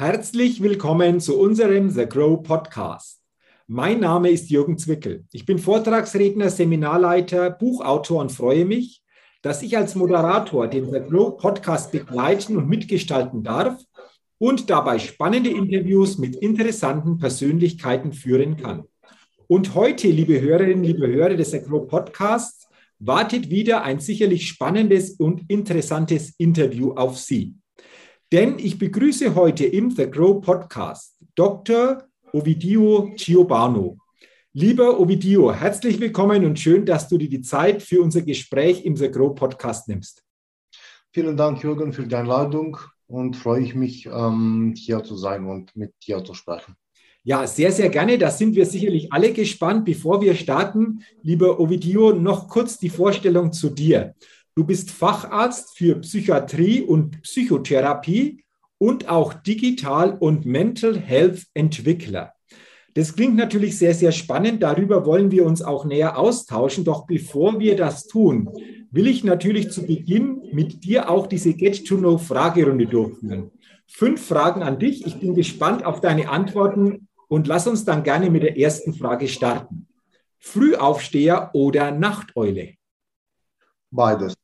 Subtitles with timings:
[0.00, 3.20] Herzlich willkommen zu unserem The Grow Podcast.
[3.66, 5.24] Mein Name ist Jürgen Zwickel.
[5.32, 9.02] Ich bin Vortragsredner, Seminarleiter, Buchautor und freue mich,
[9.42, 13.76] dass ich als Moderator den The Grow Podcast begleiten und mitgestalten darf
[14.38, 18.84] und dabei spannende Interviews mit interessanten Persönlichkeiten führen kann.
[19.48, 22.68] Und heute, liebe Hörerinnen, liebe Hörer des The Grow Podcasts,
[23.00, 27.56] wartet wieder ein sicherlich spannendes und interessantes Interview auf Sie.
[28.30, 32.04] Denn ich begrüße heute im The Grow Podcast Dr.
[32.34, 33.96] Ovidio Giobano.
[34.52, 38.96] Lieber Ovidio, herzlich willkommen und schön, dass du dir die Zeit für unser Gespräch im
[38.96, 40.22] The Grow Podcast nimmst.
[41.10, 45.74] Vielen Dank, Jürgen, für die Einladung und freue ich mich, ähm, hier zu sein und
[45.74, 46.74] mit dir zu sprechen.
[47.24, 48.18] Ja, sehr, sehr gerne.
[48.18, 49.86] Da sind wir sicherlich alle gespannt.
[49.86, 54.14] Bevor wir starten, lieber Ovidio, noch kurz die Vorstellung zu dir.
[54.58, 58.42] Du bist Facharzt für Psychiatrie und Psychotherapie
[58.78, 62.32] und auch Digital- und Mental Health Entwickler.
[62.94, 64.64] Das klingt natürlich sehr, sehr spannend.
[64.64, 66.82] Darüber wollen wir uns auch näher austauschen.
[66.82, 68.50] Doch bevor wir das tun,
[68.90, 73.52] will ich natürlich zu Beginn mit dir auch diese Get-to-Know-Fragerunde durchführen.
[73.86, 75.06] Fünf Fragen an dich.
[75.06, 79.28] Ich bin gespannt auf deine Antworten und lass uns dann gerne mit der ersten Frage
[79.28, 79.86] starten.
[80.40, 82.74] Frühaufsteher oder Nachteule?
[83.92, 84.34] Beides.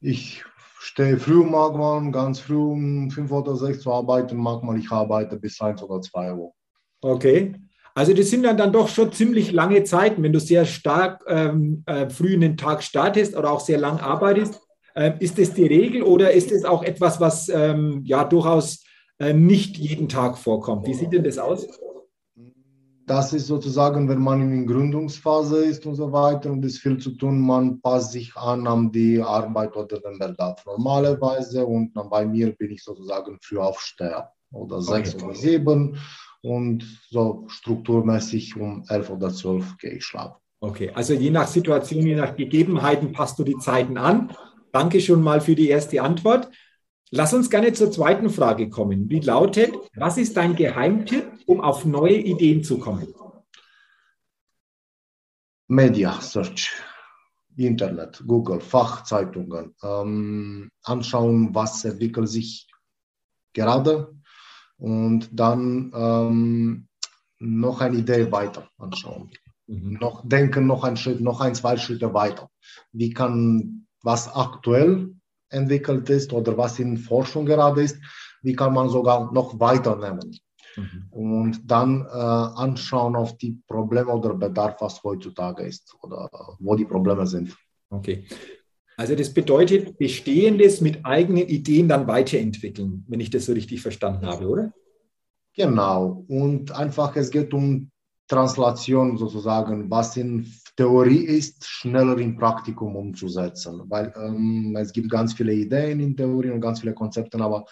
[0.00, 0.44] Ich
[0.78, 5.60] stehe früh manchmal, ganz früh um fünf oder sechs zu arbeiten, manchmal ich arbeite bis
[5.60, 6.52] eins oder zwei Uhr.
[7.00, 7.54] Okay.
[7.94, 11.82] Also das sind dann, dann doch schon ziemlich lange Zeiten, wenn du sehr stark ähm,
[11.86, 14.60] äh, früh in den Tag startest oder auch sehr lang arbeitest.
[14.94, 18.84] Äh, ist das die Regel oder ist es auch etwas, was ähm, ja durchaus
[19.18, 20.86] äh, nicht jeden Tag vorkommt?
[20.86, 21.66] Wie sieht denn das aus?
[23.08, 26.98] Das ist sozusagen, wenn man in der Gründungsphase ist und so weiter und es viel
[26.98, 32.10] zu tun, man passt sich an an die Arbeit oder den Bedarf normalerweise und dann
[32.10, 35.24] bei mir bin ich sozusagen Frühaufsteher oder sechs okay.
[35.24, 35.98] oder sieben
[36.42, 40.36] und so strukturmäßig um elf oder zwölf gehe ich schlafen.
[40.60, 44.32] Okay, also je nach Situation, je nach Gegebenheiten passt du die Zeiten an.
[44.72, 46.50] Danke schon mal für die erste Antwort.
[47.10, 49.08] Lass uns gerne zur zweiten Frage kommen.
[49.08, 53.14] Die lautet, was ist dein Geheimtipp, um auf neue Ideen zu kommen?
[55.66, 56.70] Media Search,
[57.56, 62.68] Internet, Google, Fachzeitungen, ähm, anschauen, was entwickelt sich
[63.54, 64.14] gerade
[64.76, 66.88] und dann ähm,
[67.38, 69.30] noch eine Idee weiter anschauen.
[69.66, 69.98] Mhm.
[70.00, 72.50] Noch denken, noch ein Schritt, noch ein, zwei Schritte weiter.
[72.92, 75.14] Wie kann was aktuell
[75.48, 77.98] entwickelt ist oder was in Forschung gerade ist,
[78.42, 80.38] wie kann man sogar noch weiter nehmen.
[80.78, 81.06] Mhm.
[81.10, 86.28] Und dann äh, anschauen auf die Probleme oder Bedarf, was heutzutage ist oder
[86.58, 87.56] wo die Probleme sind.
[87.90, 88.24] Okay.
[88.96, 94.26] Also das bedeutet, Bestehendes mit eigenen Ideen dann weiterentwickeln, wenn ich das so richtig verstanden
[94.26, 94.72] habe, oder?
[95.54, 96.24] Genau.
[96.28, 97.90] Und einfach, es geht um
[98.28, 103.82] Translation sozusagen, was in Theorie ist, schneller im Praktikum umzusetzen.
[103.88, 107.64] Weil ähm, es gibt ganz viele Ideen in Theorie und ganz viele Konzepte, aber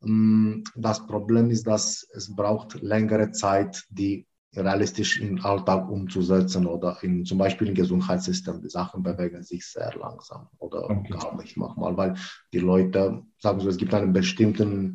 [0.00, 7.24] das Problem ist, dass es braucht längere Zeit, die realistisch im Alltag umzusetzen oder in,
[7.24, 8.60] zum Beispiel im Gesundheitssystem.
[8.62, 11.12] Die Sachen bewegen sich sehr langsam oder okay.
[11.12, 12.14] gar nicht manchmal, weil
[12.52, 14.94] die Leute sagen so, es gibt eine bestimmte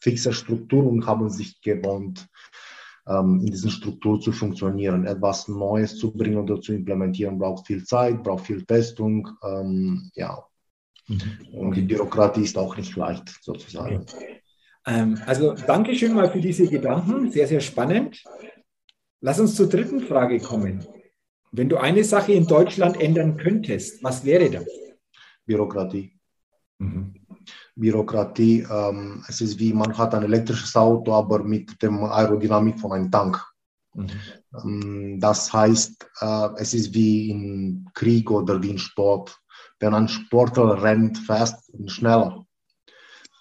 [0.00, 2.28] fixe Struktur und haben sich gewohnt,
[3.06, 5.06] ähm, in diesen Struktur zu funktionieren.
[5.06, 9.28] Etwas Neues zu bringen oder zu implementieren braucht viel Zeit, braucht viel Testung.
[9.42, 10.44] Ähm, ja.
[11.08, 11.48] Mhm.
[11.52, 14.00] Und die Bürokratie ist auch nicht leicht, sozusagen.
[14.00, 14.40] Okay.
[14.86, 18.22] Ähm, also danke schön mal für diese Gedanken, sehr, sehr spannend.
[19.20, 20.86] Lass uns zur dritten Frage kommen.
[21.52, 24.66] Wenn du eine Sache in Deutschland ändern könntest, was wäre das?
[25.46, 26.18] Bürokratie.
[26.78, 27.14] Mhm.
[27.76, 28.66] Bürokratie.
[28.70, 33.10] Ähm, es ist wie man hat ein elektrisches Auto, aber mit dem Aerodynamik von einem
[33.10, 33.42] Tank.
[33.94, 34.06] Mhm.
[34.62, 39.38] Ähm, das heißt, äh, es ist wie im Krieg oder wie im Sport.
[39.80, 42.46] Wenn ein Sportler rennt fast und schneller,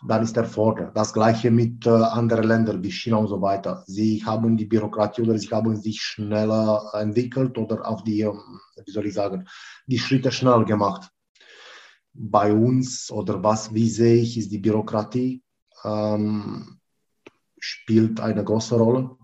[0.08, 0.92] dann ist er vorne.
[0.94, 3.84] Das gleiche mit äh, anderen Ländern wie China und so weiter.
[3.88, 8.92] Sie haben die Bürokratie oder sie haben sich schneller entwickelt oder auf die, ähm, wie
[8.92, 9.48] soll ich sagen,
[9.88, 11.10] die Schritte schneller gemacht
[12.14, 15.44] bei uns oder was, wie sehe ich, ist die Bürokratie
[15.84, 16.80] ähm,
[17.60, 19.18] spielt eine große Rolle.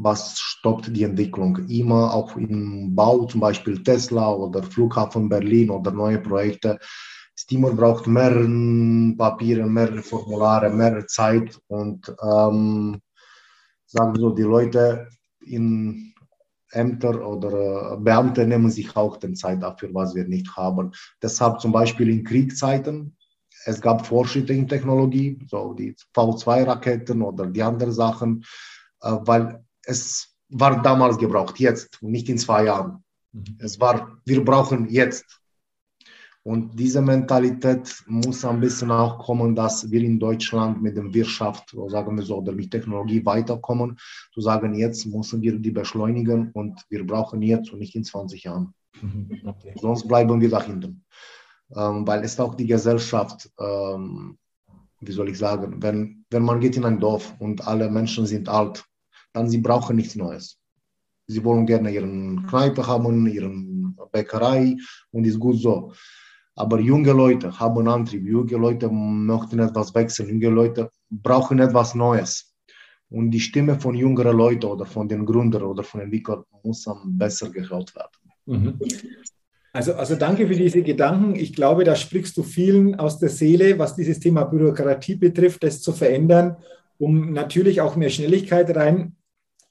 [0.00, 1.56] Was stoppt die Entwicklung?
[1.68, 6.78] Immer auch im Bau, zum Beispiel Tesla oder Flughafen Berlin oder neue Projekte.
[7.36, 8.30] Steamer braucht mehr
[9.16, 13.00] Papiere, mehr Formulare, mehr Zeit und ähm,
[13.86, 15.08] sagen wir so, die Leute
[15.40, 16.14] in
[16.70, 20.92] Ämter oder äh, Beamte nehmen sich auch den Zeit dafür, was wir nicht haben.
[21.22, 23.16] Deshalb zum Beispiel in Kriegszeiten,
[23.64, 28.44] es gab Fortschritte in Technologie, so die V2-Raketen oder die anderen Sachen,
[29.00, 33.02] äh, weil es war damals gebraucht, jetzt und nicht in zwei Jahren.
[33.32, 33.58] Mhm.
[33.58, 35.40] Es war, wir brauchen jetzt.
[36.42, 41.74] Und diese Mentalität muss ein bisschen auch kommen, dass wir in Deutschland mit der Wirtschaft,
[41.88, 43.98] sagen wir so, oder mit Technologie weiterkommen.
[44.32, 48.44] Zu sagen, jetzt müssen wir die beschleunigen und wir brauchen jetzt und nicht in 20
[48.44, 48.72] Jahren.
[49.02, 49.42] Mhm.
[49.44, 49.74] Okay.
[49.80, 51.04] Sonst bleiben wir da hinten.
[51.74, 54.38] Ähm, weil es auch die Gesellschaft, ähm,
[55.00, 58.48] wie soll ich sagen, wenn, wenn man geht in ein Dorf und alle Menschen sind
[58.48, 58.88] alt,
[59.32, 60.58] dann sie brauchen nichts Neues.
[61.26, 64.76] Sie wollen gerne ihren Kneipe haben, ihren Bäckerei
[65.10, 65.92] und ist gut so.
[66.54, 72.54] Aber junge Leute haben Antrieb, junge Leute möchten etwas wechseln, junge Leute brauchen etwas Neues.
[73.10, 77.16] Und die Stimme von jüngeren Leuten oder von den Gründern oder von Entwicklern muss dann
[77.16, 78.32] besser gehört werden.
[78.46, 78.78] Mhm.
[79.72, 81.36] Also, also danke für diese Gedanken.
[81.36, 85.80] Ich glaube, da sprichst du vielen aus der Seele, was dieses Thema Bürokratie betrifft, das
[85.80, 86.56] zu verändern,
[86.98, 89.17] um natürlich auch mehr Schnelligkeit rein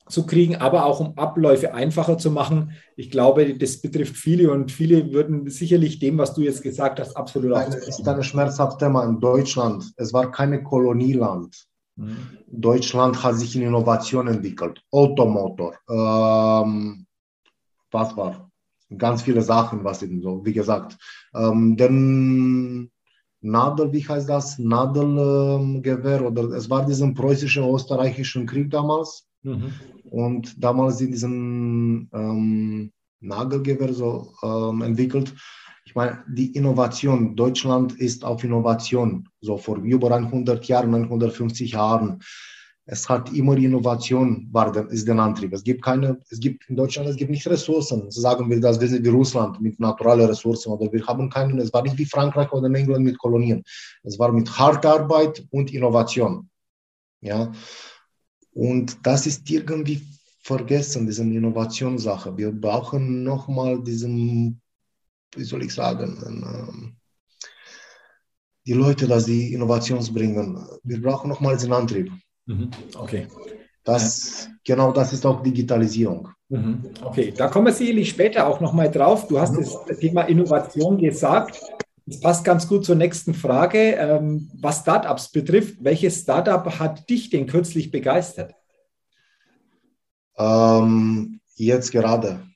[0.10, 2.72] zu kriegen, aber auch um Abläufe einfacher zu machen.
[2.96, 7.16] Ich glaube, das betrifft viele und viele würden sicherlich dem, was du jetzt gesagt hast,
[7.16, 7.66] absolut auch.
[7.66, 9.92] Das ist ein schmerzhaftes Thema in Deutschland.
[9.98, 11.68] Es war keine Kolonieland.
[11.96, 12.18] Mhm.
[12.48, 14.82] Deutschland hat sich in Innovation entwickelt.
[14.92, 15.74] Automotor.
[15.90, 17.06] Ähm,
[17.92, 18.50] was war?
[18.98, 20.98] Ganz viele Sachen, was eben so, wie gesagt.
[21.34, 22.90] Ähm, denn
[23.42, 24.58] Nadel, wie heißt das?
[24.60, 29.28] Nadelgewehr ähm, oder es war diesen preußischen, österreichischen Krieg damals.
[29.44, 29.74] Mhm.
[30.10, 35.34] Und damals in diesem ähm, Nagelgewehr so ähm, entwickelt.
[35.86, 42.20] Ich meine, die Innovation, Deutschland ist auf Innovation, so vor über 100 Jahren, 150 Jahren.
[42.86, 45.54] Es hat immer Innovation, war der, ist der Antrieb.
[45.54, 48.10] Es gibt keine, es gibt in Deutschland, es gibt nicht Ressourcen.
[48.12, 51.74] Sagen wir das, wir sind wie Russland mit naturalen Ressourcen oder wir haben keinen, es
[51.74, 53.64] war nicht wie Frankreich oder England mit Kolonien.
[54.04, 56.50] Es war mit harter Arbeit und Innovation.
[57.22, 57.52] Ja.
[58.58, 60.02] Und das ist irgendwie
[60.42, 62.36] vergessen, diese Innovationssache.
[62.36, 64.60] Wir brauchen nochmal diesen,
[65.36, 66.96] wie soll ich sagen, ähm,
[68.66, 70.60] die Leute, dass sie Innovation bringen.
[70.84, 72.12] Wir brauchen nochmal diesen Antrieb.
[72.48, 72.72] Mhm.
[72.96, 73.28] Okay.
[73.84, 76.30] Das, genau das ist auch Digitalisierung.
[76.50, 76.84] Mhm.
[77.04, 79.28] Okay, da kommen wir sicherlich später auch nochmal drauf.
[79.28, 79.68] Du hast mhm.
[79.88, 81.62] das Thema Innovation gesagt.
[82.10, 83.96] Das passt ganz gut zur nächsten Frage.
[83.96, 88.56] Ähm, was Startups betrifft, welches Startup hat dich denn kürzlich begeistert?
[90.38, 92.48] Ähm, jetzt gerade.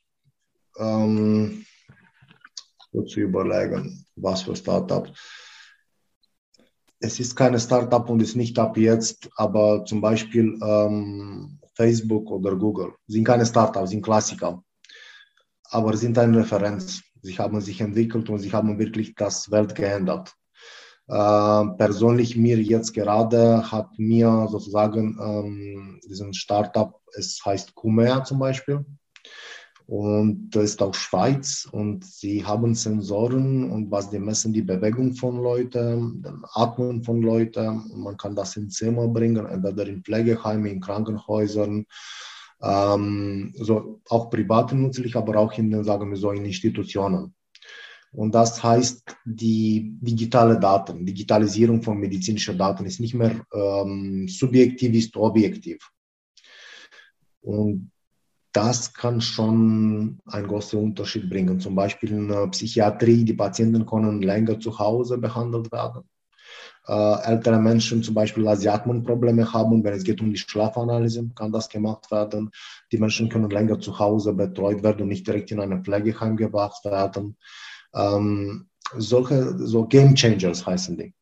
[0.77, 1.65] Ähm,
[3.07, 5.11] zu überlegen, was für Startup.
[7.01, 12.55] Es ist keine Startup und ist nicht ab jetzt, aber zum Beispiel ähm, Facebook oder
[12.55, 14.63] Google sind keine Startups, sind Klassiker,
[15.65, 17.01] aber sind eine Referenz.
[17.21, 20.33] Sie haben sich entwickelt und sie haben wirklich das Welt geändert.
[21.07, 28.39] Äh, persönlich mir jetzt gerade hat mir sozusagen ähm, diesen Startup, es heißt Kumea zum
[28.39, 28.85] Beispiel,
[29.91, 35.15] und das ist auch Schweiz und sie haben Sensoren und was die messen die Bewegung
[35.15, 37.91] von Leuten, den Atmen von Leuten.
[37.95, 41.85] Man kann das ins Zimmer bringen, entweder in Pflegeheimen, in Krankenhäusern
[42.61, 47.33] ähm, so auch privat nützlich, aber auch in, sagen wir so, in Institutionen.
[48.13, 54.93] Und das heißt, die digitale Daten, Digitalisierung von medizinischen Daten ist nicht mehr ähm, subjektiv,
[54.93, 55.89] ist objektiv.
[57.41, 57.91] Und
[58.51, 61.59] das kann schon einen großen Unterschied bringen.
[61.61, 66.03] Zum Beispiel in der Psychiatrie, die Patienten können länger zu Hause behandelt werden
[66.87, 72.09] ältere Menschen zum Beispiel Asiatenprobleme haben, wenn es geht um die Schlafanalyse, kann das gemacht
[72.11, 72.49] werden.
[72.91, 76.83] Die Menschen können länger zu Hause betreut werden und nicht direkt in ein Pflegeheim gebracht
[76.85, 77.37] werden.
[77.93, 81.13] Ähm, solche so Game Changers heißen die.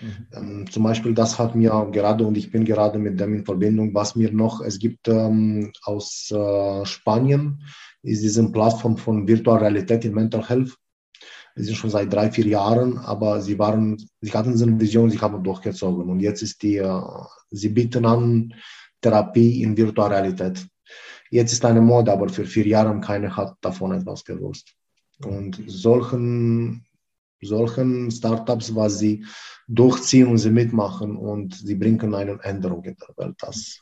[0.00, 0.26] Mhm.
[0.34, 3.94] Ähm, zum Beispiel, das hat mir gerade, und ich bin gerade mit dem in Verbindung,
[3.94, 7.62] was mir noch, es gibt ähm, aus äh, Spanien,
[8.02, 10.76] ist diese Plattform von Virtual Realität in Mental Health.
[11.56, 15.10] Die sind schon seit drei, vier Jahren, aber sie waren, sie hatten so eine Vision,
[15.10, 16.08] sie haben durchgezogen.
[16.10, 17.00] Und jetzt ist die, äh,
[17.50, 18.54] sie bieten an
[19.00, 20.66] Therapie in virtueller Realität.
[21.30, 24.74] Jetzt ist eine Mode, aber für vier Jahre keiner hat davon etwas gewusst.
[25.24, 26.84] Und solchen,
[27.40, 29.24] solchen Startups, was sie
[29.68, 33.36] durchziehen und sie mitmachen und sie bringen eine Änderung in der Welt.
[33.38, 33.80] Das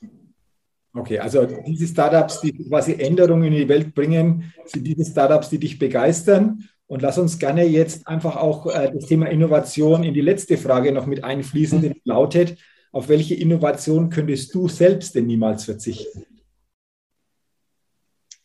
[0.95, 5.59] Okay, also diese Startups, die quasi Änderungen in die Welt bringen, sind diese Startups, die
[5.59, 6.69] dich begeistern.
[6.93, 10.93] Und lass uns gerne jetzt einfach auch äh, das Thema Innovation in die letzte Frage
[10.93, 12.59] noch mit einfließen, die lautet,
[12.93, 16.27] auf welche Innovation könntest du selbst denn niemals verzichten?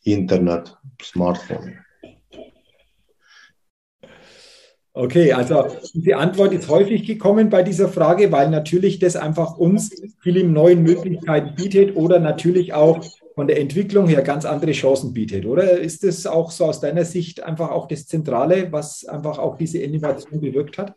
[0.03, 1.79] Internet, Smartphone.
[4.93, 9.91] Okay, also die Antwort ist häufig gekommen bei dieser Frage, weil natürlich das einfach uns
[10.21, 13.03] viele neue Möglichkeiten bietet oder natürlich auch
[13.37, 15.79] von der Entwicklung her ganz andere Chancen bietet, oder?
[15.79, 19.77] Ist das auch so aus deiner Sicht einfach auch das Zentrale, was einfach auch diese
[19.77, 20.95] Innovation bewirkt hat?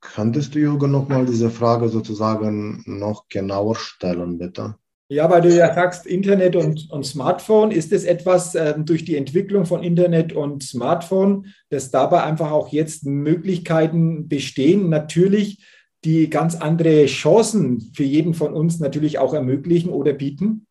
[0.00, 4.74] Könntest du, Jürgen, nochmal diese Frage sozusagen noch genauer stellen, bitte?
[5.08, 9.16] Ja, weil du ja sagst, Internet und, und Smartphone, ist es etwas ähm, durch die
[9.16, 15.64] Entwicklung von Internet und Smartphone, dass dabei einfach auch jetzt Möglichkeiten bestehen, natürlich,
[16.04, 20.66] die ganz andere Chancen für jeden von uns natürlich auch ermöglichen oder bieten?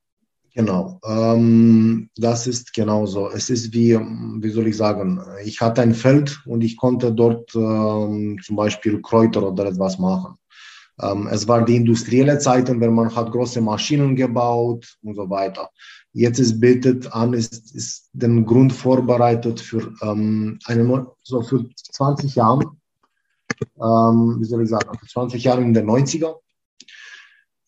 [0.57, 3.29] Genau, ähm, das ist genauso.
[3.29, 7.53] Es ist wie, wie soll ich sagen, ich hatte ein Feld und ich konnte dort
[7.53, 10.35] ähm, zum Beispiel Kräuter oder etwas machen.
[10.99, 15.69] Ähm, es war die industrielle Zeit, wenn man hat große Maschinen gebaut und so weiter.
[16.13, 22.33] Jetzt ist bietet an, ist, ist den Grund vorbereitet für ähm, eine, so für 20
[22.33, 22.71] Jahre,
[23.61, 26.35] ähm, wie soll ich sagen, für 20 Jahre in den 90er.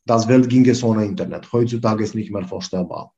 [0.06, 1.52] Das Welt ging es ohne Internet.
[1.52, 3.14] Heutzutage ist nicht mehr vorstellbar.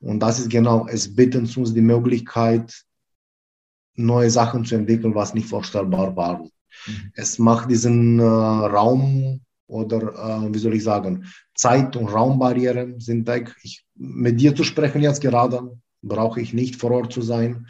[0.00, 2.84] Und das ist genau, es bietet uns die Möglichkeit,
[3.94, 6.50] neue Sachen zu entwickeln, was nicht vorstellbar waren.
[6.86, 7.12] Mhm.
[7.14, 9.98] Es macht diesen äh, Raum oder
[10.44, 13.54] äh, wie soll ich sagen, Zeit- und Raumbarrieren sind weg.
[13.62, 17.66] Ich, mit dir zu sprechen jetzt gerade brauche ich nicht vor Ort zu sein.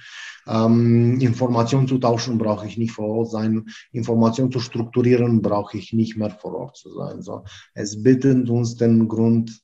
[0.46, 3.66] Ähm, Informationen zu tauschen brauche ich nicht vor Ort sein.
[3.92, 7.22] Informationen zu strukturieren brauche ich nicht mehr vor Ort zu sein.
[7.22, 7.44] So,
[7.74, 9.62] es bittet uns den Grund,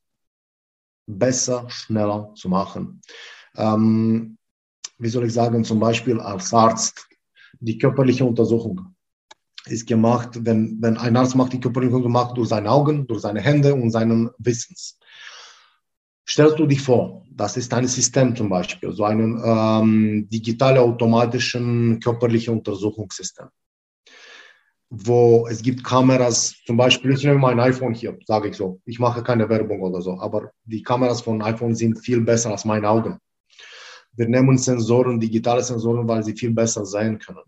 [1.07, 3.01] besser, schneller zu machen.
[3.57, 4.37] Ähm,
[4.99, 7.09] wie soll ich sagen, zum Beispiel als Arzt,
[7.61, 8.95] die körperliche Untersuchung
[9.67, 13.41] ist gemacht, wenn, wenn ein Arzt macht die Körperlichung gemacht durch seine Augen, durch seine
[13.41, 14.99] Hände und seinen Wissens.
[16.29, 21.99] Stellst du dich vor, das ist ein System zum Beispiel, so ein ähm, digitale automatischen
[22.01, 23.47] körperlichen Untersuchungssystem,
[24.91, 28.99] wo es gibt Kameras, zum Beispiel, ich nehme mein iPhone hier, sage ich so, ich
[28.99, 32.89] mache keine Werbung oder so, aber die Kameras von iPhone sind viel besser als meine
[32.89, 33.19] Augen.
[34.13, 37.45] Wir nehmen Sensoren, digitale Sensoren, weil sie viel besser sehen können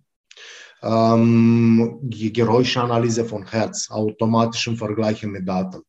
[0.82, 5.82] ähm, Geräuschanalyse von Herz, automatischen Vergleichen mit Daten.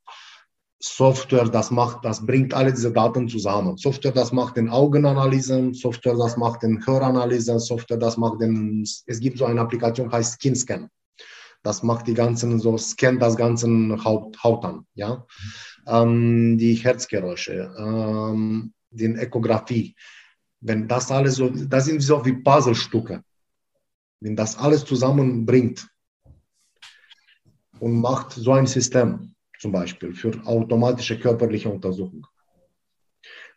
[0.81, 3.77] Software, das macht, das bringt alle diese Daten zusammen.
[3.77, 9.19] Software, das macht den Augenanalysen, Software, das macht den Höranalysen, Software, das macht den, es
[9.19, 10.89] gibt so eine Applikation, heißt SkinScan.
[11.63, 13.67] Das macht die ganzen, so scannt das ganze
[14.03, 15.25] Haut, Haut an, ja.
[15.87, 19.95] Ähm, die Herzgeräusche, ähm, die Ökographie.
[20.59, 23.23] Wenn das alles so, das sind so wie Puzzlestücke
[24.21, 25.87] wenn das alles zusammenbringt
[27.79, 32.25] und macht so ein System zum Beispiel für automatische körperliche Untersuchung,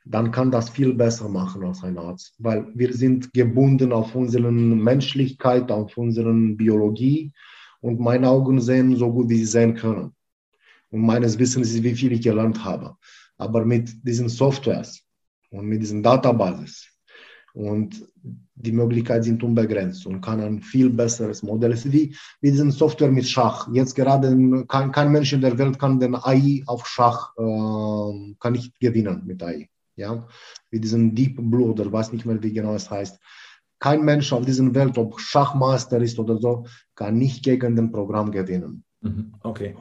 [0.04, 4.52] dann kann das viel besser machen als ein Arzt, weil wir sind gebunden auf unsere
[4.52, 7.32] Menschlichkeit, auf unsere Biologie
[7.80, 10.14] und meine Augen sehen so gut, wie sie sehen können.
[10.90, 12.96] Und meines Wissens ist, wie viel ich gelernt habe.
[13.38, 15.02] Aber mit diesen Softwares
[15.50, 16.86] und mit diesen Databases
[17.54, 18.04] und
[18.56, 21.72] die Möglichkeiten sind unbegrenzt und kann ein viel besseres Modell.
[21.72, 23.68] Es ist wie, wie diese Software mit Schach.
[23.72, 28.52] Jetzt gerade kein, kein Mensch in der Welt kann den AI auf Schach äh, kann
[28.52, 29.68] nicht gewinnen mit AI.
[29.96, 30.26] Ja,
[30.70, 33.20] wie diesen Deep Blue oder weiß nicht mehr, wie genau es heißt.
[33.78, 38.32] Kein Mensch auf dieser Welt, ob Schachmaster ist oder so, kann nicht gegen den Programm
[38.32, 38.82] gewinnen.
[39.00, 39.34] Mhm.
[39.42, 39.76] Okay.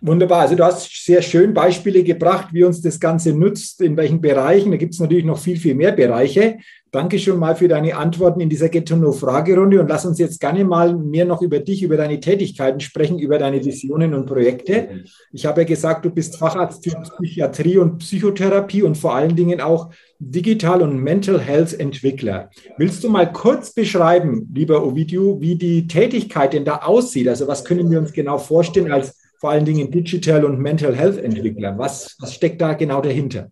[0.00, 0.42] Wunderbar.
[0.42, 4.70] Also du hast sehr schön Beispiele gebracht, wie uns das Ganze nutzt, in welchen Bereichen.
[4.70, 6.58] Da gibt es natürlich noch viel, viel mehr Bereiche.
[6.90, 10.18] Danke schon mal für deine Antworten in dieser Get to Know Fragerunde und lass uns
[10.18, 14.24] jetzt gerne mal mehr noch über dich, über deine Tätigkeiten sprechen, über deine Visionen und
[14.24, 15.04] Projekte.
[15.30, 19.60] Ich habe ja gesagt, du bist Facharzt für Psychiatrie und Psychotherapie und vor allen Dingen
[19.60, 22.50] auch Digital- und Mental Health Entwickler.
[22.78, 27.28] Willst du mal kurz beschreiben, lieber Ovidio, wie die Tätigkeit denn da aussieht?
[27.28, 31.18] Also was können wir uns genau vorstellen als vor allen Dingen Digital- und Mental Health
[31.18, 31.76] Entwickler?
[31.76, 33.50] Was, was steckt da genau dahinter?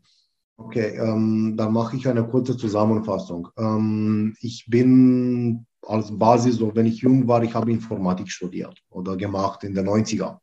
[0.59, 3.49] Okay, ähm, da mache ich eine kurze Zusammenfassung.
[3.59, 9.17] Ähm, ich bin als Basis, so wenn ich jung war, ich habe Informatik studiert oder
[9.17, 10.39] gemacht in den 90er.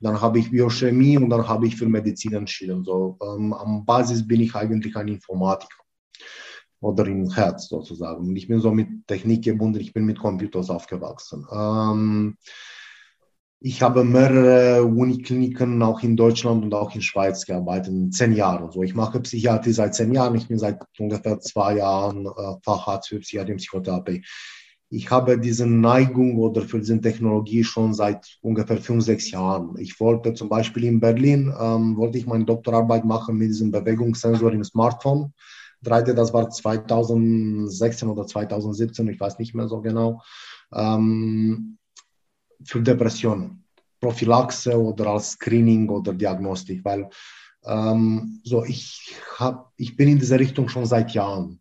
[0.00, 2.84] Dann habe ich Biochemie und dann habe ich für Medizin entschieden.
[2.84, 5.84] So, ähm, am Basis bin ich eigentlich ein Informatiker
[6.80, 8.34] oder im Herz sozusagen.
[8.36, 11.46] Ich bin so mit Technik gebunden, ich bin mit Computers aufgewachsen.
[11.50, 12.36] Ähm,
[13.66, 18.70] ich habe mehrere Unikliniken auch in Deutschland und auch in Schweiz gearbeitet, zehn Jahren.
[18.70, 20.34] So, ich mache Psychiatrie seit zehn Jahren.
[20.34, 24.22] Ich bin seit ungefähr zwei Jahren äh, Facharzt für Psychiatrie und Psychotherapie.
[24.90, 29.78] Ich habe diese Neigung oder für diese Technologie schon seit ungefähr fünf, sechs Jahren.
[29.78, 34.52] Ich wollte zum Beispiel in Berlin, ähm, wollte ich meine Doktorarbeit machen mit diesem Bewegungssensor
[34.52, 35.32] im Smartphone
[35.82, 40.20] 3D, das war 2016 oder 2017, ich weiß nicht mehr so genau,
[40.74, 41.78] ähm,
[42.64, 43.62] für Depression,
[44.00, 47.08] Prophylaxe oder als Screening oder Diagnostik, weil
[47.66, 51.60] ähm, so ich, hab, ich bin in dieser Richtung schon seit Jahren.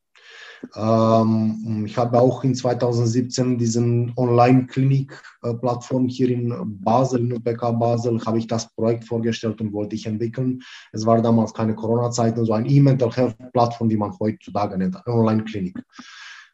[0.75, 8.39] Ähm, ich habe auch in 2017 diesen Online-Klinik-Plattform hier in Basel, in UPK Basel, habe
[8.39, 10.61] ich das Projekt vorgestellt und wollte ich entwickeln.
[10.91, 15.77] Es war damals keine Corona-Zeit, so ein E-Mental Health-Plattform, wie man heutzutage nennt, Online-Klinik.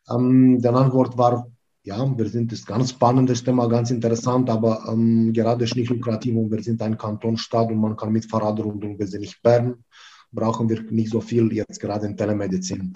[0.10, 1.48] Ähm, der Antwort war,
[1.90, 6.36] ja, wir sind das ganz spannendes Thema, ganz interessant, aber ähm, gerade ist nicht lukrativ
[6.36, 9.42] und wir sind ein Kantonstaat und man kann mit Fahrrad rund und wir sind nicht
[9.42, 9.84] Bern,
[10.32, 12.94] brauchen wir nicht so viel jetzt gerade in Telemedizin.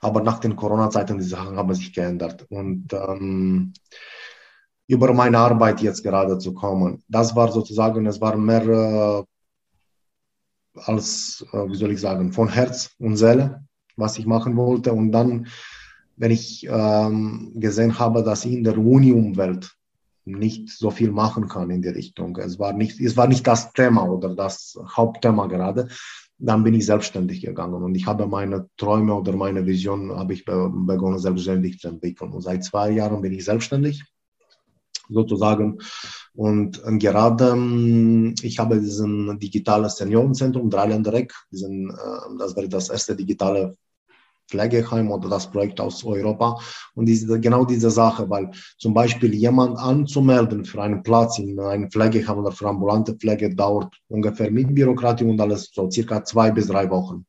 [0.00, 2.46] Aber nach den Corona-Zeiten, die Sachen haben sich geändert.
[2.50, 3.72] Und ähm,
[4.88, 9.24] über meine Arbeit jetzt gerade zu kommen, das war sozusagen, es war mehr äh,
[10.90, 13.64] als, äh, wie soll ich sagen, von Herz und Seele,
[13.96, 14.92] was ich machen wollte.
[14.92, 15.46] Und dann,
[16.18, 19.74] wenn ich ähm, gesehen habe, dass ich in der Uni-Umwelt
[20.24, 22.36] nicht so viel machen kann in die Richtung.
[22.36, 25.88] Es war nicht, es war nicht das Thema oder das Hauptthema gerade
[26.38, 30.44] dann bin ich selbstständig gegangen und ich habe meine Träume oder meine Vision habe ich
[30.44, 32.32] begonnen selbstständig zu entwickeln.
[32.32, 34.04] Und seit zwei Jahren bin ich selbstständig
[35.08, 35.78] sozusagen.
[36.34, 43.16] Und gerade ähm, ich habe diesen digitales Seniorenzentrum Dreiländereck, diesen, äh, das wäre das erste
[43.16, 43.74] digitale
[44.48, 46.58] Pflegeheim oder das Projekt aus Europa.
[46.94, 51.90] Und diese, genau diese Sache, weil zum Beispiel jemand anzumelden für einen Platz in einem
[51.90, 56.68] Pflegeheim oder für ambulante Pflege dauert ungefähr mit Bürokratie und alles so circa zwei bis
[56.68, 57.26] drei Wochen.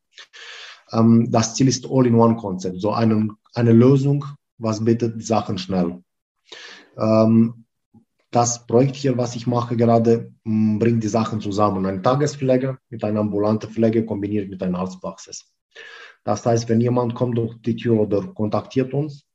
[0.92, 4.26] Ähm, das Ziel ist All-in-One-Konzept, so eine, eine Lösung,
[4.58, 6.02] was bietet Sachen schnell.
[6.98, 7.66] Ähm,
[8.32, 11.86] das Projekt hier, was ich mache gerade, bringt die Sachen zusammen.
[11.86, 15.52] Eine Tagespflege mit einer ambulanten Pflege kombiniert mit einer Arztpraxis.
[16.24, 19.26] Das heißt, wenn jemand kommt durch die Tür oder kontaktiert uns,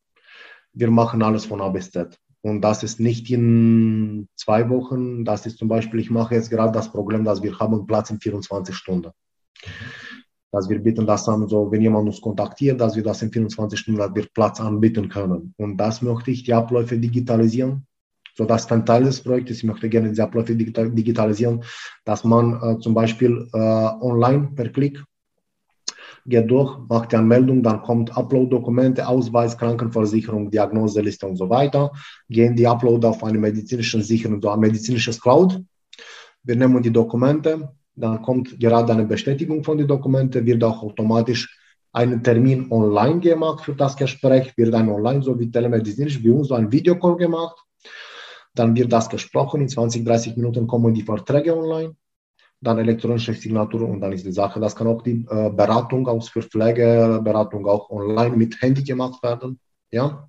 [0.73, 2.19] wir machen alles von A bis Z.
[2.43, 5.25] Und das ist nicht in zwei Wochen.
[5.25, 8.21] Das ist zum Beispiel, ich mache jetzt gerade das Problem, dass wir haben Platz in
[8.21, 9.13] 24 Stunden.
[10.53, 13.79] Dass wir bitten das an, so, wenn jemand uns kontaktiert, dass wir das in 24
[13.79, 15.55] Stunden, dass wir Platz anbieten können.
[15.57, 17.87] Und das möchte ich, die Abläufe digitalisieren.
[18.37, 19.59] So, das ist ein Teil des Projektes.
[19.59, 21.65] Ich möchte gerne die Abläufe digitalisieren,
[22.05, 25.03] dass man äh, zum Beispiel äh, online per Klick
[26.27, 31.93] geht durch, macht die Anmeldung, dann kommt Upload-Dokumente, Ausweis, Krankenversicherung, Diagnoseliste und so weiter.
[32.29, 35.63] Gehen die Upload auf eine medizinische Sicherung, so ein medizinisches Cloud.
[36.43, 41.61] Wir nehmen die Dokumente, dann kommt gerade eine Bestätigung von den Dokumenten, wird auch automatisch
[41.93, 46.49] ein Termin online gemacht für das Gespräch, wird ein online, so wie telemedizinisch, wie uns,
[46.49, 47.57] so ein Videocall gemacht.
[48.55, 51.95] Dann wird das gesprochen, in 20, 30 Minuten kommen die Verträge online
[52.65, 54.61] dann elektronische Signatur und dann ist die Sache.
[54.61, 59.59] Das kann auch die äh, Beratung aus für Pflegeberatung auch online mit Handy gemacht werden.
[59.91, 60.27] Ja,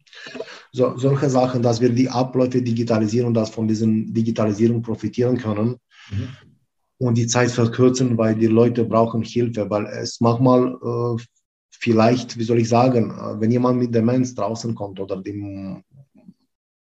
[0.72, 5.78] so, solche Sachen, dass wir die Abläufe digitalisieren und dass von diesen Digitalisierung profitieren können
[6.12, 6.28] mhm.
[7.00, 11.24] und die Zeit verkürzen, weil die Leute brauchen Hilfe, weil es manchmal äh,
[11.72, 15.82] vielleicht, wie soll ich sagen, äh, wenn jemand mit Demenz draußen kommt oder dem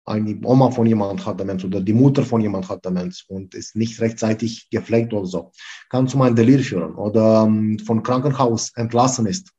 [0.05, 3.75] eine Oma von jemand hat Demenz oder die Mutter von jemand hat Demenz und ist
[3.75, 5.51] nicht rechtzeitig gepflegt oder so,
[5.89, 9.51] kann zu einem Delir führen oder um, von Krankenhaus entlassen ist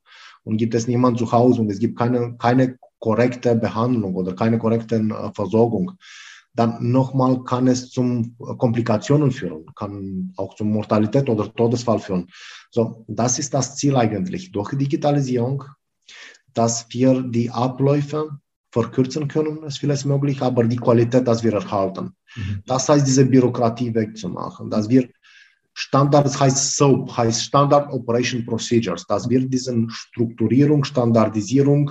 [0.44, 4.58] und gibt es niemand zu Hause und es gibt keine, keine korrekte Behandlung oder keine
[4.58, 5.92] korrekte äh, Versorgung,
[6.54, 12.28] dann nochmal kann es zum Komplikationen führen, kann auch zum Mortalität oder Todesfall führen.
[12.70, 14.52] So, das ist das Ziel eigentlich.
[14.52, 15.64] Durch Digitalisierung,
[16.54, 18.38] dass wir die Abläufe
[18.76, 22.12] verkürzen können, ist vielleicht möglich, aber die Qualität, dass wir erhalten.
[22.36, 22.62] Mhm.
[22.66, 25.08] Das heißt, diese Bürokratie wegzumachen, dass wir
[25.72, 31.90] Standard, das heißt SOAP, heißt Standard Operation Procedures, dass wir diese Strukturierung, Standardisierung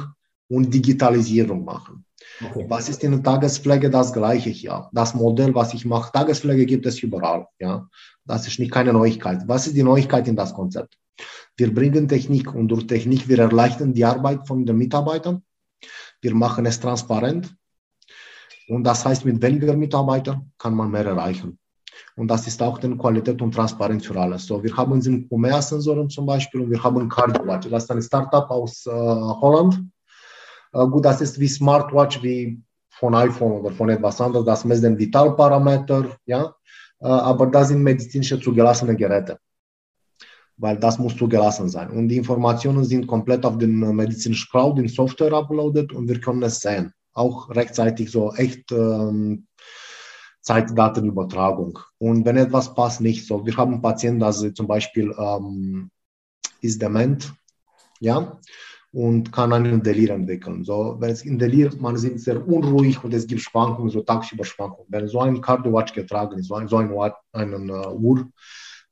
[0.50, 2.06] und Digitalisierung machen.
[2.46, 2.66] Okay.
[2.68, 4.90] Was ist in der Tagespflege das gleiche hier?
[4.92, 7.48] Das Modell, was ich mache, Tagespflege gibt es überall.
[7.60, 7.88] Ja?
[8.26, 9.48] Das ist nicht keine Neuigkeit.
[9.48, 10.98] Was ist die Neuigkeit in das Konzept?
[11.58, 15.42] Wir bringen Technik und durch Technik wir erleichtern die Arbeit von den Mitarbeitern
[16.22, 17.56] wir machen es transparent.
[18.68, 21.60] Und das heißt, mit weniger Mitarbeitern kann man mehr erreichen.
[22.16, 24.46] Und das ist auch die Qualität und Transparenz für alles.
[24.46, 27.70] So, wir haben unsere UMR-Sensoren zum Beispiel und wir haben CardioWatch.
[27.70, 29.84] Das ist ein Startup aus äh, Holland.
[30.74, 34.46] Äh, gut, das ist wie Smartwatch, wie von iPhone oder von etwas anderes.
[34.46, 36.56] Das misst den Vitalparameter, ja.
[37.00, 39.38] Äh, aber das sind medizinische zugelassene Geräte
[40.58, 41.90] weil das muss zugelassen sein.
[41.90, 46.44] Und die Informationen sind komplett auf den medizinischen Cloud in Software uploaded und wir können
[46.44, 46.94] es sehen.
[47.14, 49.48] Auch rechtzeitig so echt ähm,
[50.42, 51.80] Zeitdatenübertragung.
[51.98, 53.46] Und wenn etwas passt, nicht so.
[53.46, 55.90] Wir haben Patienten, dass sie zum Beispiel ähm,
[56.62, 57.34] ist dement,
[58.00, 58.40] ja,
[58.92, 60.64] und kann einen Delir entwickeln.
[60.64, 64.46] So, wenn es in Delir, man ist sehr unruhig und es gibt Schwankungen, so tagsüber
[64.46, 64.88] Schwankungen.
[64.90, 66.94] Wenn so ein Cardio-Watch getragen ist, so ein, so ein
[67.34, 68.28] einen, uh, Uhr,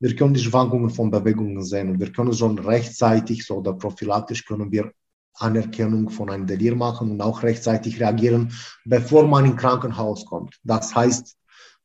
[0.04, 4.44] wir können die Schwankungen von Bewegungen sehen und wir können schon rechtzeitig so oder prophylaktisch
[4.44, 4.92] können wir
[5.32, 8.52] Anerkennung von einem Delir machen und auch rechtzeitig reagieren,
[8.84, 10.60] bevor man ins Krankenhaus kommt.
[10.62, 11.34] Das heißt,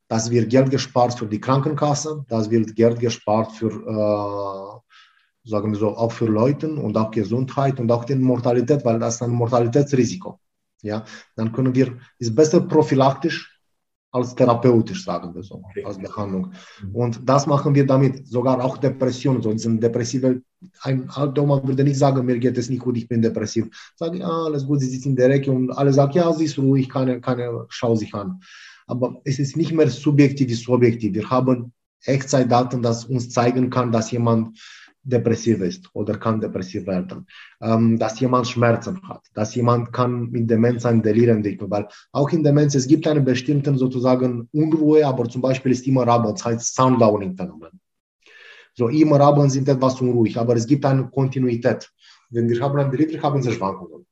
[0.08, 3.72] dass wir Geld gespart für die Krankenkasse, dass wir Geld gespart für
[5.46, 8.98] äh, sagen wir so, auch für Leute und auch Gesundheit und auch die Mortalität, weil
[8.98, 10.38] das ist ein Mortalitätsrisiko.
[10.82, 11.06] Ja,
[11.36, 13.59] dann können wir, ist besser prophylaktisch
[14.12, 16.52] als therapeutisch, sagen wir so, als Behandlung.
[16.92, 20.42] Und das machen wir damit, sogar auch Depressionen, so diesen depressive,
[20.82, 23.68] ein alter Oma würde nicht sagen, mir geht es nicht gut, ich bin depressiv.
[23.96, 26.58] Sage, ja, alles gut, sie sitzt in der Ecke und alle sagen, ja, sie ist
[26.58, 28.40] ruhig, keine, keine, schau sich an.
[28.86, 31.14] Aber es ist nicht mehr subjektiv wie subjektiv.
[31.14, 31.72] Wir haben
[32.04, 34.58] Echtzeitdaten, das uns zeigen kann, dass jemand
[35.02, 37.26] depressiv ist oder kann depressiv werden,
[37.60, 42.30] ähm, dass jemand Schmerzen hat, dass jemand kann in Demenz ein Delir entwickeln, weil auch
[42.30, 46.74] in Demenz, es gibt eine bestimmte sozusagen Unruhe, aber zum Beispiel ist immer abends, heißt
[46.74, 47.80] Sundowning-Phänomen.
[48.74, 51.90] So, immer abends sind etwas unruhig, aber es gibt eine Kontinuität.
[52.30, 54.06] Wenn wir haben ein Delir, haben sie Schwankungen.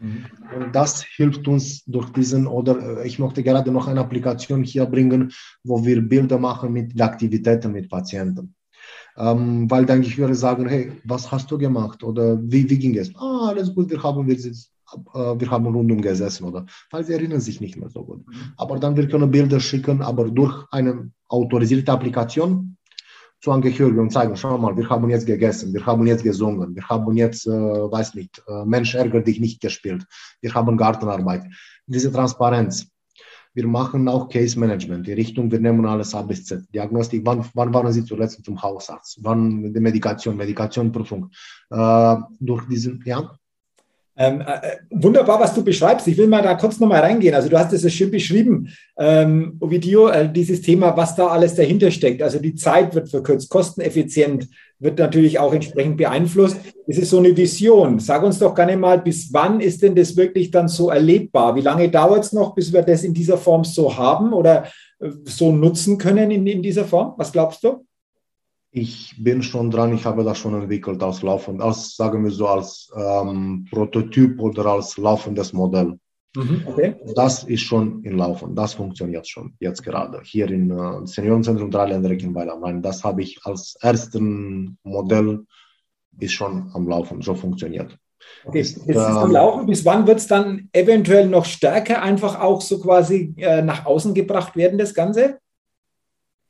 [0.00, 0.24] Mhm.
[0.54, 4.86] Und das hilft uns durch diesen, oder äh, ich möchte gerade noch eine Applikation hier
[4.86, 8.54] bringen, wo wir Bilder machen mit Aktivitäten mit Patienten.
[9.16, 12.96] Ähm, weil dann ich würde sagen, hey, was hast du gemacht oder wie, wie ging
[12.96, 13.14] es?
[13.14, 17.40] Ah, alles gut, wir haben, wir, äh, wir haben rundum gesessen oder, weil sie erinnern
[17.40, 18.26] sich nicht mehr so gut.
[18.26, 18.34] Mhm.
[18.56, 22.76] Aber dann wir können Bilder schicken, aber durch eine autorisierte Applikation
[23.40, 26.88] zu Angehörigen und zeigen, schau mal, wir haben jetzt gegessen, wir haben jetzt gesungen, wir
[26.88, 30.06] haben jetzt, äh, weiß nicht, äh, Mensch ärger dich nicht gespielt,
[30.40, 31.44] wir haben Gartenarbeit.
[31.86, 32.88] Diese Transparenz,
[33.54, 36.62] wir machen auch Case Management, die Richtung, wir nehmen alles A bis Z.
[36.74, 39.18] Diagnostik, wann, wann waren Sie zuletzt zum Hausarzt?
[39.22, 41.30] Wann die Medikation, Medikationprüfung?
[41.70, 43.30] Äh, durch diesen, ja,
[44.16, 46.06] ähm, äh, wunderbar, was du beschreibst.
[46.06, 47.34] Ich will mal da kurz nochmal reingehen.
[47.34, 51.56] Also du hast es ja schön beschrieben, ähm, Ovidio, äh, dieses Thema, was da alles
[51.56, 52.22] dahinter steckt.
[52.22, 54.48] Also die Zeit wird verkürzt, kosteneffizient,
[54.84, 56.60] wird natürlich auch entsprechend beeinflusst.
[56.86, 57.98] Es ist so eine Vision.
[57.98, 61.56] Sag uns doch gerne mal, bis wann ist denn das wirklich dann so erlebbar?
[61.56, 64.66] Wie lange dauert es noch, bis wir das in dieser Form so haben oder
[65.00, 67.14] äh, so nutzen können in, in dieser Form?
[67.16, 67.86] Was glaubst du?
[68.70, 72.48] Ich bin schon dran, ich habe das schon entwickelt als laufend, als sagen wir so
[72.48, 75.98] als ähm, Prototyp oder als laufendes Modell.
[76.36, 76.96] Mhm, okay.
[77.14, 80.20] Das ist schon in Laufen, das funktioniert schon jetzt gerade.
[80.24, 85.46] Hier im äh, Seniorenzentrum Dreiländereck in Weil am Rhein, das habe ich als ersten Modell,
[86.18, 87.96] ist schon am Laufen, so funktioniert.
[88.44, 89.66] Okay, ist es am ähm, Laufen.
[89.66, 94.12] Bis wann wird es dann eventuell noch stärker einfach auch so quasi äh, nach außen
[94.12, 95.38] gebracht werden, das Ganze?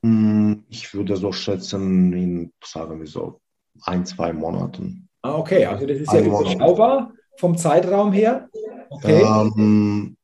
[0.02, 3.40] Hm, ich würde so schätzen, in, sagen wir so,
[3.82, 5.08] ein, zwei Monaten.
[5.22, 8.48] Ah, okay, also das ist ein ja überschaubar vom Zeitraum her.
[8.90, 9.22] Okay.
[9.22, 10.16] Ähm,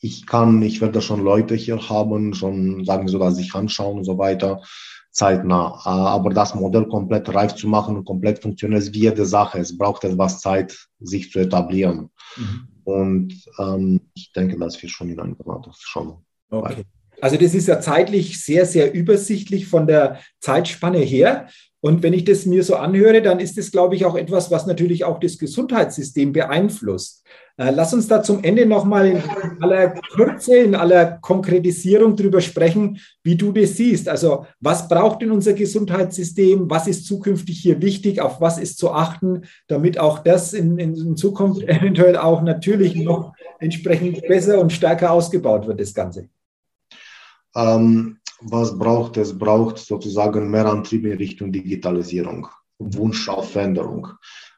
[0.00, 3.98] ich kann, ich werde schon Leute hier haben, schon sagen wir so, dass sich anschauen
[3.98, 4.62] und so weiter,
[5.10, 5.80] zeitnah.
[5.84, 9.58] Äh, aber das Modell komplett reif zu machen und komplett funktioniert, ist wie jede Sache.
[9.58, 12.10] Es braucht etwas Zeit, sich zu etablieren.
[12.36, 12.68] Mhm.
[12.84, 16.18] Und ähm, ich denke, dass wir schon in einem Monat schon.
[16.50, 16.78] Okay.
[16.78, 16.86] Weit.
[17.20, 21.48] Also das ist ja zeitlich sehr, sehr übersichtlich von der Zeitspanne her.
[21.84, 24.64] Und wenn ich das mir so anhöre, dann ist das, glaube ich, auch etwas, was
[24.64, 27.22] natürlich auch das Gesundheitssystem beeinflusst.
[27.58, 29.22] Äh, lass uns da zum Ende nochmal in
[29.60, 34.08] aller Kürze, in aller Konkretisierung darüber sprechen, wie du das siehst.
[34.08, 36.70] Also was braucht denn unser Gesundheitssystem?
[36.70, 38.20] Was ist zukünftig hier wichtig?
[38.22, 43.34] Auf was ist zu achten, damit auch das in, in Zukunft eventuell auch natürlich noch
[43.60, 46.28] entsprechend besser und stärker ausgebaut wird, das Ganze?
[47.54, 49.36] Ähm, was braucht es?
[49.36, 54.08] Braucht sozusagen mehr Antrieb in Richtung Digitalisierung, Wunsch auf Veränderung.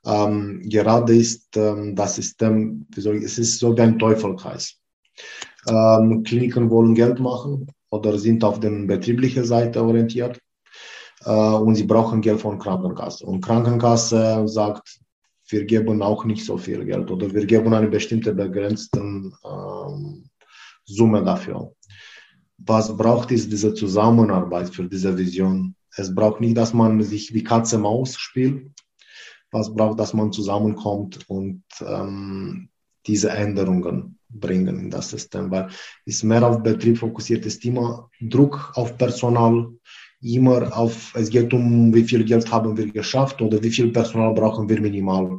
[0.04, 4.78] Ähm, gerade ist ähm, das System, es ist so wie ein Teufelkreis.
[5.68, 10.38] Ähm, Kliniken wollen Geld machen oder sind auf der betrieblichen Seite orientiert
[11.24, 13.26] äh, und sie brauchen Geld von Krankenkasse.
[13.26, 15.00] Und Krankenkasse sagt,
[15.48, 20.28] wir geben auch nicht so viel Geld oder wir geben eine bestimmte begrenzte ähm,
[20.84, 21.72] Summe dafür
[22.58, 25.74] was braucht ist diese Zusammenarbeit für diese Vision.
[25.96, 28.70] Es braucht nicht, dass man sich wie Katze Maus spielt.
[29.50, 32.68] Was braucht, dass man zusammenkommt und ähm,
[33.06, 35.68] diese Änderungen bringen in das System, weil
[36.04, 39.68] es mehr auf Betrieb fokussiert ist, immer Druck auf Personal,
[40.20, 44.34] immer auf, es geht um, wie viel Geld haben wir geschafft oder wie viel Personal
[44.34, 45.38] brauchen wir minimal.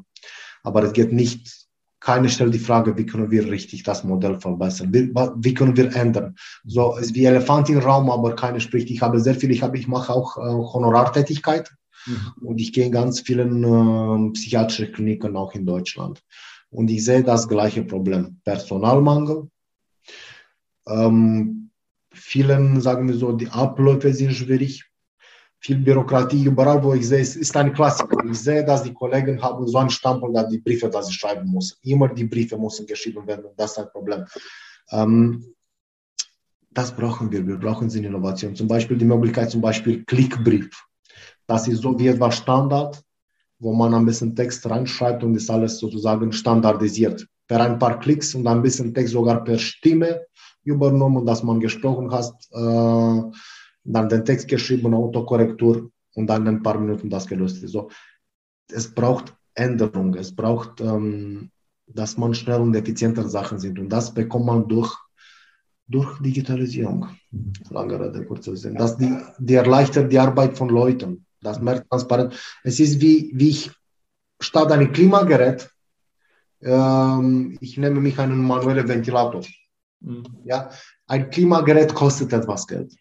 [0.63, 1.66] Aber es geht nicht
[1.99, 4.93] keiner stellt die Frage, wie können wir richtig das Modell verbessern?
[4.93, 6.36] Wie, wie können wir ändern?
[6.63, 8.89] So ist wie Elefant im Raum, aber keiner spricht.
[8.91, 11.71] Ich habe sehr viel, ich, habe, ich mache auch äh, Honorartätigkeit.
[12.05, 12.33] Mhm.
[12.41, 16.23] Und ich gehe in ganz vielen äh, psychiatrischen Kliniken auch in Deutschland.
[16.69, 18.39] Und ich sehe das gleiche Problem.
[18.43, 19.49] Personalmangel.
[20.88, 21.71] Ähm,
[22.12, 24.86] vielen, sagen wir so, die Abläufe sind schwierig.
[25.60, 28.24] Viel Bürokratie überall, wo ich sehe, es ist ein Klassiker.
[28.26, 31.52] Ich sehe, dass die Kollegen haben so einen Stempel, dass die Briefe, dass sie schreiben
[31.52, 31.78] müssen.
[31.82, 34.26] Immer die Briefe müssen geschrieben werden und das ist ein Problem.
[34.91, 35.56] Ähm,
[36.72, 37.46] das brauchen wir.
[37.46, 38.56] Wir brauchen sie Innovation.
[38.56, 40.70] Zum Beispiel die Möglichkeit, zum Beispiel Klickbrief.
[41.48, 43.02] Das ist so wie etwas Standard,
[43.58, 47.26] wo man ein bisschen Text reinschreibt und ist alles sozusagen standardisiert.
[47.48, 50.22] Per ein paar Klicks und ein bisschen Text sogar per Stimme
[50.63, 53.38] übernommen, dass man gesprochen hat, äh,
[53.93, 57.71] dann den Text geschrieben, Autokorrektur und dann in ein paar Minuten das gelöst ist.
[57.71, 57.89] So,
[58.71, 61.50] es braucht Änderung, es braucht, ähm,
[61.88, 64.93] dass man schnell und effizienter Sachen sind und das bekommt man durch
[65.89, 67.08] durch Digitalisierung.
[67.69, 68.76] Lange Rede, kurzer Sinn.
[68.76, 71.26] Das die, die erleichtert die Arbeit von Leuten.
[71.41, 72.34] Das mehr transparent.
[72.63, 73.71] Es ist wie, wie ich
[74.39, 75.69] statt einem Klimagerät,
[76.62, 79.43] ähm, ich nehme mich einen manuellen Ventilator.
[80.02, 80.23] Mhm.
[80.43, 80.69] Ja,
[81.08, 82.93] ein Klimagerät kostet etwas Geld.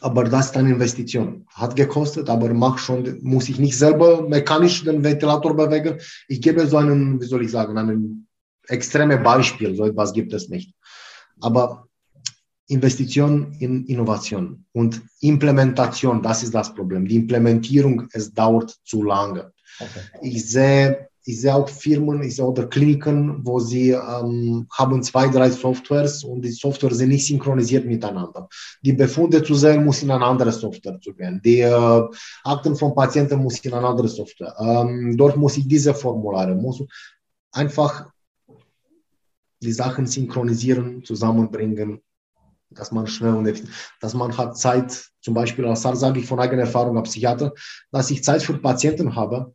[0.00, 1.46] Aber das ist eine Investition.
[1.54, 5.98] Hat gekostet, aber mach schon, muss ich nicht selber mechanisch den Ventilator bewegen.
[6.28, 8.26] Ich gebe so einen, wie soll ich sagen, ein
[8.66, 9.74] extremes Beispiel.
[9.74, 10.74] So etwas gibt es nicht.
[11.40, 11.88] Aber
[12.68, 17.06] Investition in Innovation und Implementation, das ist das Problem.
[17.06, 19.52] Die Implementierung, es dauert zu lange.
[19.78, 20.00] Okay.
[20.22, 26.22] Ich sehe ich sehe auch Firmen, oder Kliniken, wo sie ähm, haben zwei, drei Softwares
[26.22, 28.46] und die Software sind nicht synchronisiert miteinander.
[28.82, 31.40] Die Befunde zu sehen, muss in eine andere Software zu gehen.
[31.42, 32.02] Die äh,
[32.44, 34.54] Akten von Patienten muss in eine andere Software.
[34.58, 36.82] Ähm, dort muss ich diese Formulare, muss
[37.52, 38.10] einfach
[39.62, 42.02] die Sachen synchronisieren, zusammenbringen,
[42.68, 46.40] dass man schnell und effektiv, dass man hat Zeit, zum Beispiel als sage ich von
[46.40, 47.54] eigener Erfahrung als Psychiater,
[47.90, 49.54] dass ich Zeit für Patienten habe,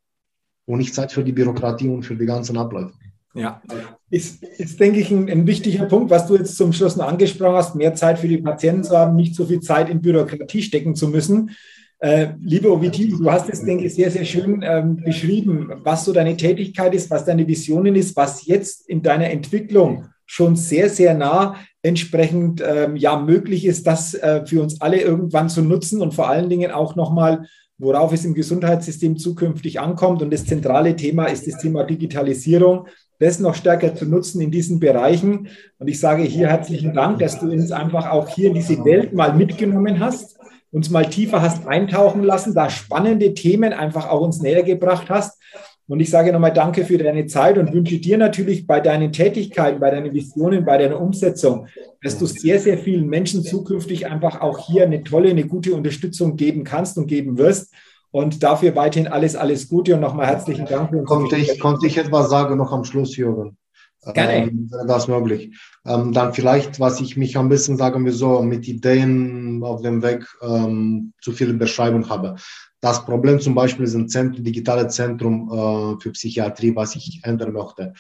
[0.69, 2.93] und nicht Zeit für die Bürokratie und für die ganzen Abläufe.
[3.33, 3.61] Ja,
[4.09, 7.55] ist, ist denke ich, ein, ein, wichtiger Punkt, was du jetzt zum Schluss noch angesprochen
[7.55, 10.95] hast, mehr Zeit für die Patienten zu haben, nicht so viel Zeit in Bürokratie stecken
[10.95, 11.51] zu müssen.
[11.99, 16.13] Äh, liebe Ovitin, du hast es, denke ich, sehr, sehr schön ähm, beschrieben, was so
[16.13, 21.15] deine Tätigkeit ist, was deine Visionen ist, was jetzt in deiner Entwicklung schon sehr, sehr
[21.15, 26.13] nah entsprechend ähm, ja möglich ist, das äh, für uns alle irgendwann zu nutzen und
[26.13, 27.47] vor allen Dingen auch nochmal
[27.79, 30.21] worauf es im Gesundheitssystem zukünftig ankommt.
[30.21, 32.87] Und das zentrale Thema ist das Thema Digitalisierung,
[33.19, 35.47] das noch stärker zu nutzen in diesen Bereichen.
[35.79, 39.13] Und ich sage hier herzlichen Dank, dass du uns einfach auch hier in diese Welt
[39.13, 40.37] mal mitgenommen hast,
[40.71, 45.41] uns mal tiefer hast eintauchen lassen, da spannende Themen einfach auch uns näher gebracht hast.
[45.89, 49.79] Und ich sage nochmal Danke für deine Zeit und wünsche dir natürlich bei deinen Tätigkeiten,
[49.79, 51.65] bei deinen Visionen, bei deiner Umsetzung,
[52.03, 56.35] dass du sehr, sehr vielen Menschen zukünftig einfach auch hier eine tolle, eine gute Unterstützung
[56.35, 57.73] geben kannst und geben wirst.
[58.11, 60.91] Und dafür weiterhin alles, alles Gute und nochmal herzlichen Dank.
[61.07, 63.57] Konnte ich, konnte ich etwas sagen noch am Schluss, Jürgen?
[64.05, 64.49] Gerne.
[64.49, 65.57] Ähm, das möglich.
[65.85, 70.01] Ähm, dann vielleicht, was ich mich ein bisschen, sagen wir so, mit Ideen auf dem
[70.01, 72.35] Weg ähm, zu viel beschreiben habe.
[72.81, 77.51] Das Problem zum Beispiel ist ein Zentrum, digitales Zentrum äh, für Psychiatrie, was ich ändern
[77.51, 77.93] möchte.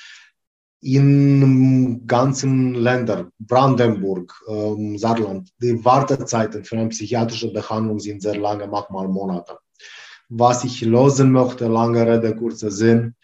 [0.81, 8.65] In ganzen Ländern, Brandenburg, ähm, Saarland, die Wartezeiten für eine psychiatrische Behandlung sind sehr lange,
[8.67, 9.57] manchmal Monate.
[10.29, 13.15] Was ich lösen möchte, lange Rede, kurzer Sinn,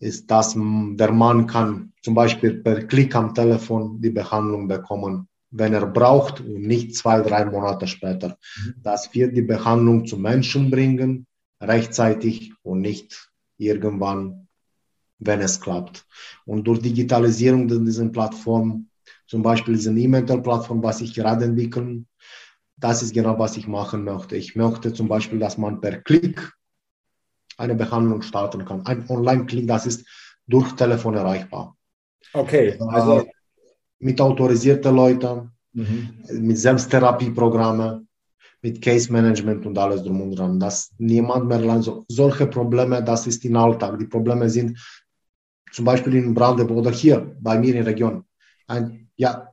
[0.00, 5.74] ist, dass der Mann kann zum Beispiel per Klick am Telefon die Behandlung bekommen wenn
[5.74, 8.38] er braucht und nicht zwei, drei Monate später.
[8.64, 8.74] Mhm.
[8.82, 11.26] Dass wir die Behandlung zum Menschen bringen,
[11.60, 14.48] rechtzeitig und nicht irgendwann,
[15.18, 16.06] wenn es klappt.
[16.46, 18.88] Und durch Digitalisierung dieser Plattform,
[19.26, 22.06] zum Beispiel diese E-Mail-Plattform, was ich gerade entwickeln,
[22.76, 24.36] das ist genau, was ich machen möchte.
[24.36, 26.50] Ich möchte zum Beispiel, dass man per Klick
[27.60, 28.84] eine Behandlung starten kann.
[28.86, 30.06] Ein Online-Klick, das ist
[30.46, 31.76] durch Telefon erreichbar.
[32.32, 33.24] Okay, also
[33.98, 36.24] mit autorisierten Leuten, mhm.
[36.32, 38.08] mit Selbsttherapieprogrammen,
[38.62, 40.58] mit Case Management und alles drum und dran.
[40.58, 41.84] Dass niemand mehr lernt.
[41.84, 43.98] So, solche Probleme, das ist im Alltag.
[43.98, 44.78] Die Probleme sind
[45.72, 48.24] zum Beispiel in Brandenburg oder hier bei mir in der Region.
[48.66, 49.49] Ein, ja,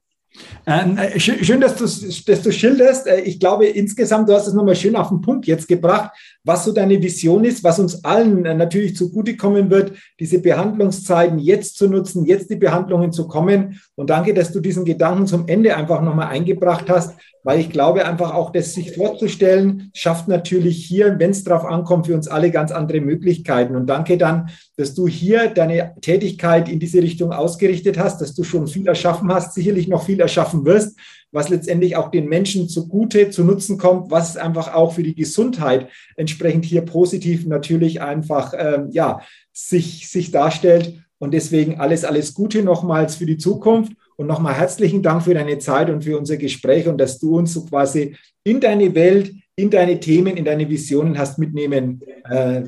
[0.66, 3.08] ähm, äh, schön, dass du, dass du schilderst.
[3.08, 6.12] Äh, ich glaube, insgesamt, du hast es nochmal schön auf den Punkt jetzt gebracht,
[6.44, 11.78] was so deine Vision ist, was uns allen äh, natürlich zugutekommen wird, diese Behandlungszeiten jetzt
[11.78, 13.80] zu nutzen, jetzt die Behandlungen zu kommen.
[13.96, 17.16] Und danke, dass du diesen Gedanken zum Ende einfach nochmal eingebracht hast,
[17.48, 22.08] weil ich glaube einfach auch, das sich vorzustellen, schafft natürlich hier, wenn es darauf ankommt,
[22.08, 23.78] für uns alle ganz andere Möglichkeiten.
[23.78, 28.44] Und danke dann, dass du hier deine Tätigkeit in diese Richtung ausgerichtet hast, dass du
[28.44, 31.00] schon viel erschaffen hast, sicherlich noch viel erschaffen wirst.
[31.32, 35.88] was letztendlich auch den Menschen zugute, zu Nutzen kommt, was einfach auch für die Gesundheit
[36.18, 39.22] entsprechend hier positiv natürlich einfach ähm, ja,
[39.54, 41.00] sich, sich darstellt.
[41.18, 43.94] Und deswegen alles, alles Gute nochmals für die Zukunft.
[44.18, 47.54] Und nochmal herzlichen Dank für deine Zeit und für unser Gespräch und dass du uns
[47.54, 52.64] so quasi in deine Welt, in deine Themen, in deine Visionen hast mitnehmen äh,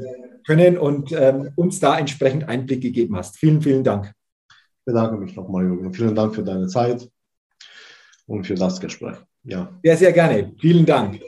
[0.45, 3.37] können und ähm, uns da entsprechend Einblick gegeben hast.
[3.37, 4.13] Vielen, vielen Dank.
[4.49, 5.93] Ich bedanke mich nochmal, Jürgen.
[5.93, 7.09] Vielen Dank für deine Zeit
[8.27, 9.17] und für das Gespräch.
[9.43, 9.69] Ja.
[9.83, 10.53] Sehr, sehr gerne.
[10.59, 11.19] Vielen Dank.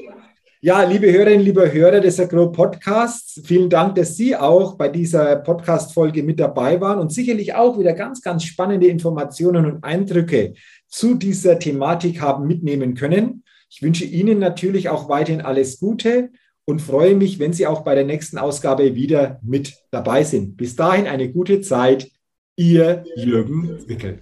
[0.63, 5.37] Ja, liebe Hörerinnen, liebe Hörer des Agro Podcasts, vielen Dank, dass Sie auch bei dieser
[5.37, 10.53] Podcast-Folge mit dabei waren und sicherlich auch wieder ganz, ganz spannende Informationen und Eindrücke
[10.87, 13.43] zu dieser Thematik haben mitnehmen können.
[13.71, 16.29] Ich wünsche Ihnen natürlich auch weiterhin alles Gute
[16.65, 20.57] und freue mich, wenn Sie auch bei der nächsten Ausgabe wieder mit dabei sind.
[20.57, 22.11] Bis dahin eine gute Zeit.
[22.55, 24.19] Ihr Jürgen Wickel.